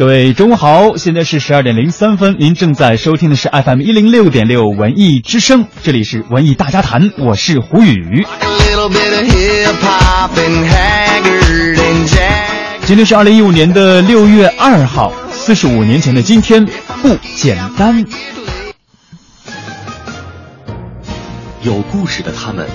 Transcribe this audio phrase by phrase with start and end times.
[0.00, 8.26] 各位中午好，现在是十二点零三分，您正在收听的是 FM 一零六点六文艺之声，这里是文艺大家谈，我是胡宇。
[12.86, 16.64] 今天是二零一五年的六月二号，四十五年前的今天
[17.02, 18.02] 不简单。
[21.60, 22.66] 有故事的他们，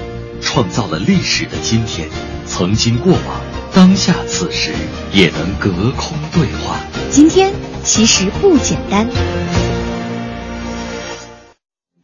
[0.42, 2.08] 创造了历史的今天，
[2.46, 3.42] 曾经过往，
[3.76, 4.72] 当下此时
[5.12, 6.80] 也能隔空对话。
[7.10, 7.52] 今天
[7.84, 9.06] 其实不简单。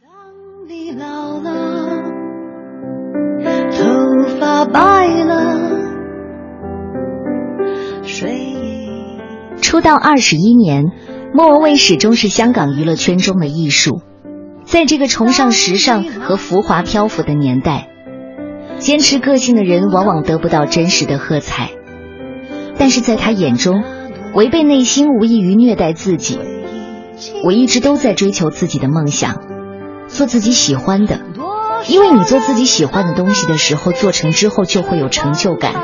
[0.02, 0.12] 当
[0.68, 2.02] 你老了，
[3.72, 5.70] 头发白了，
[8.02, 8.52] 睡。
[9.62, 10.84] 出道二十一年，
[11.32, 14.02] 莫文蔚始终是香港娱乐圈中的艺术。
[14.66, 17.88] 在这个崇尚时尚和浮华漂浮的年代，
[18.82, 21.70] 坚持个性的人往往得不到真实的喝彩。
[22.76, 23.84] 但是在他眼中，
[24.34, 26.40] 违背内心无异于虐待自己。
[27.44, 29.40] 我一直都在追求自己的梦想，
[30.08, 31.20] 做自己喜欢的，
[31.86, 35.74] 因为你做自己喜欢的东西的时候，做成之后就会有成就感，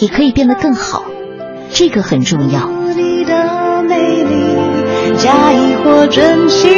[0.00, 1.04] 也可以变得更好，
[1.70, 2.70] 这个很重要。
[2.96, 6.72] 你的美丽，假意或真心，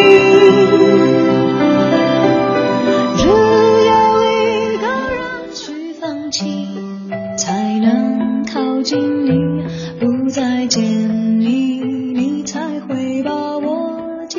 [12.81, 14.39] 会把我记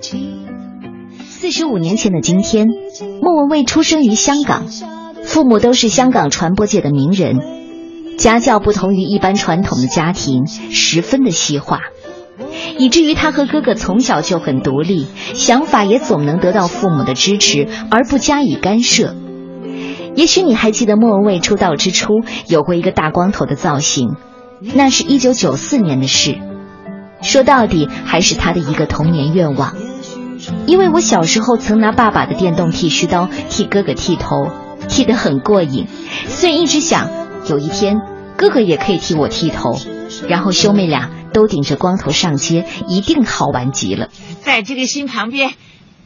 [0.00, 0.46] 起。
[1.26, 2.68] 四十五年前的今天，
[3.20, 4.66] 莫文蔚出生于香港，
[5.24, 7.36] 父母都是香港传播界的名人，
[8.18, 11.80] 家教不同于一般传统的家庭，十分的西化，
[12.78, 19.14] 以至于他和哥哥从小就很独立，想法也总能得到父母的支持，而不加以干涉。
[20.14, 22.12] 也许你还记得莫文蔚出道之初
[22.46, 24.10] 有过一个大光头的造型，
[24.74, 26.38] 那是一九九四年的事。
[27.22, 29.76] 说到底，还是他的一个童年愿望。
[30.66, 34.50] 因为我小时候曾拿爸爸的电动剃须刀替哥哥剃头，
[34.88, 35.86] 剃得很过瘾，
[36.28, 37.10] 所以一直想
[37.48, 38.00] 有一天
[38.36, 39.78] 哥哥也可以替我剃头，
[40.28, 44.08] 然后兄妹俩都顶着光头上街，一定好玩极了。
[44.42, 45.52] 在这个心旁边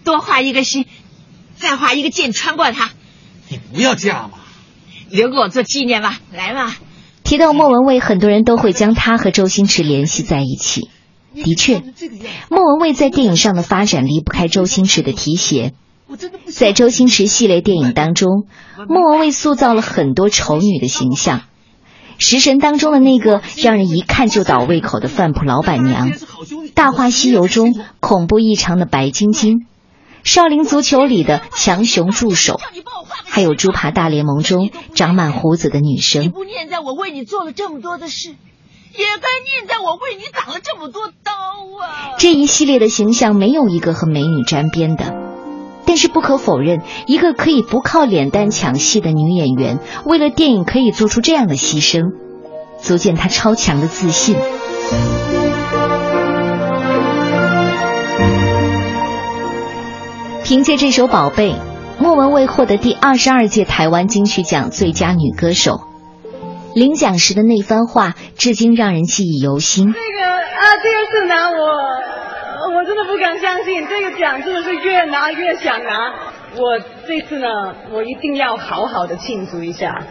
[0.05, 0.85] 多画一个心，
[1.57, 2.91] 再画一个剑穿过它，
[3.49, 4.39] 你不要这样嘛！
[5.09, 6.21] 留给我做纪念吧。
[6.31, 6.75] 来嘛，
[7.25, 10.91] 提到莫文蔚，很多人都会将她和周星驰联系在一起。
[11.43, 11.83] 的确，
[12.49, 15.73] 莫文蔚在电影上的发展离不开周星驰的提携。
[16.47, 18.47] 在周星驰系列电影当中，
[18.89, 21.43] 莫文蔚塑造了很多丑女的形象。
[22.19, 26.13] 食神当中的那个让人一看就倒胃口的饭铺老板娘，
[26.75, 29.67] 大话西游中恐怖异常的白晶晶，
[30.25, 32.59] 少林足球里的强雄助手，
[33.27, 36.31] 还有猪扒大联盟中长满胡子的女你生。
[36.31, 38.35] 不念在我为你做了这么多的事，
[38.99, 42.17] 也该念在我为你挡了这么多刀啊！
[42.19, 45.15] 这一系列的形象没有一个和美女沾边的，
[45.85, 52.13] 但是不可否认，一个可以不靠脸蛋抢戏的女演员，为了电影可以做出这样的牺牲，
[52.81, 54.37] 足见她超强的自信。
[60.43, 61.53] 凭借这首《宝贝》，
[61.99, 65.86] 莫文蔚获得第二十二届台湾金曲奖最佳女歌手。
[66.77, 69.95] 领奖时的那番话，至今让人记忆犹新。
[69.95, 76.13] 这个啊，第二次拿我，我真的不敢相信，这个奖真的是越拿越想拿。
[76.55, 76.79] 我
[77.09, 77.49] 这次呢，
[77.93, 80.03] 我一定要好好的庆祝一下。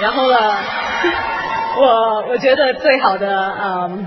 [0.00, 0.38] 然后呢，
[1.76, 4.06] 我我觉得最好的嗯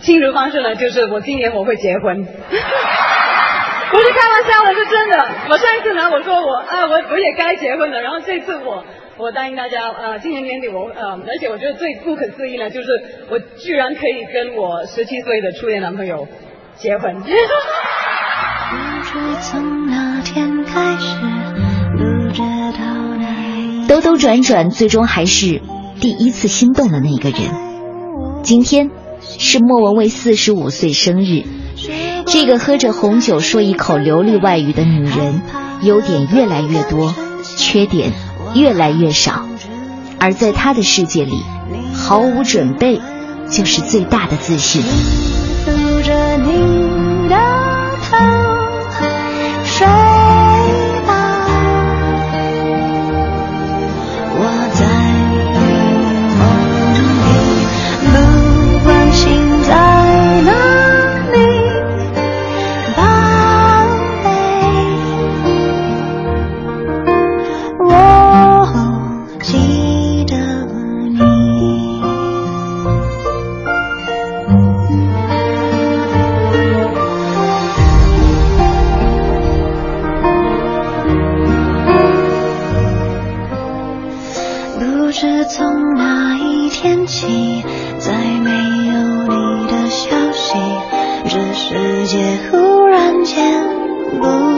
[0.00, 2.24] 庆祝方式呢，就是我今年我会结婚。
[2.24, 5.28] 不是开玩笑的，是真的。
[5.50, 8.00] 我上一次呢，我说我啊，我我也该结婚了。
[8.00, 8.82] 然后这次我
[9.20, 12.88] 我答应大家，呃，今年年底我呃，而且我觉得最不可思议呢，就是
[13.28, 16.28] 我居然可以跟我十七岁的初恋男朋友
[16.76, 17.20] 结婚。
[17.20, 17.34] 不知
[19.42, 21.16] 从哪天开始，
[21.96, 22.40] 不知
[22.78, 25.62] 道哪兜兜转转，最终还是
[26.00, 27.40] 第一次心动的那个人。
[28.44, 31.42] 今天是莫文蔚四十五岁生日，
[32.24, 35.42] 这个喝着红酒说一口流利外语的女人，
[35.82, 37.12] 优点越来越多，
[37.56, 38.12] 缺点
[38.54, 39.46] 越来越少。
[40.20, 41.42] 而在他的世界里，
[41.94, 43.00] 毫无准备
[43.50, 44.82] 就是最大的自信。
[87.08, 87.64] 起，
[87.98, 90.58] 再没有你的消息，
[91.24, 93.64] 这世界忽然间
[94.20, 94.57] 不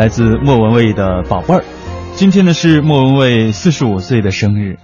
[0.00, 1.62] 来自莫文蔚的宝贝儿。
[2.14, 4.78] 今天呢是莫文蔚四十五岁的生日。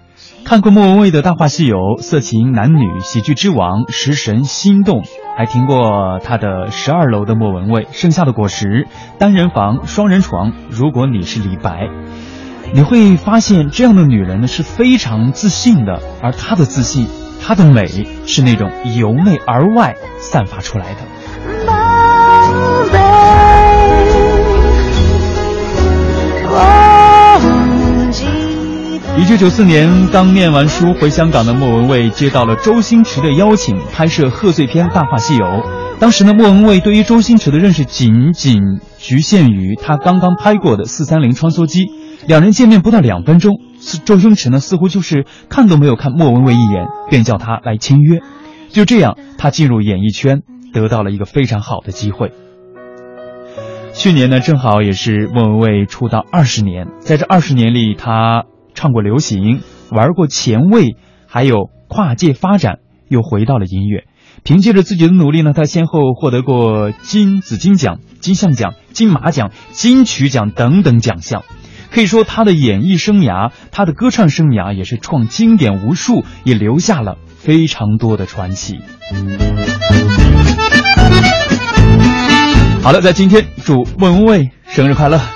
[0.44, 4.98] 看过莫文蔚的《大话西游》《色情男女》《喜剧之王》《食神心动》，
[5.34, 8.66] 还听过她的《十二楼的莫文蔚》《盛夏的果实》
[9.18, 10.52] 《单人房》《双人床》。
[10.68, 11.88] 如果你是李白，
[12.74, 17.08] 你会发现这样的女人呢是非常自信的，而她的自信，
[17.40, 17.86] 她的美
[18.26, 21.15] 是那种由内而外散发出来的。
[29.26, 35.44] 九九四年，刚念完书回香港的莫文蔚接到了周星驰的邀请，拍摄贺岁片《大话西游》。
[35.98, 38.62] 当时呢，莫文蔚对于周星驰的认识仅仅
[38.98, 41.80] 局限于他刚刚拍过的《四三零穿梭机》。
[42.28, 43.58] 两人见面不到两分钟，
[44.04, 48.20] 周星驰呢似乎就是看都没有看莫文蔚一眼，便叫他来签约。
[48.70, 50.42] 就这样，他进入演艺圈，
[50.72, 52.30] 得到了一个非常好的机会。
[53.92, 58.44] 去年呢，正好也是莫文蔚出道二十年，在这二十年里，他
[58.76, 60.96] 唱过流行，玩过前卫，
[61.26, 62.78] 还有跨界发展，
[63.08, 64.04] 又回到了音乐。
[64.44, 71.42] 凭借着自己的努力呢，他先后获得过金紫金奖、金像奖、金马奖、金曲奖等等奖项。
[71.90, 78.78] 可以说，他的演艺生涯，他的歌唱生涯也是创经典无数，也留下了非常多的传奇。
[82.82, 85.35] 好了，在今天祝莫文蔚生日快乐！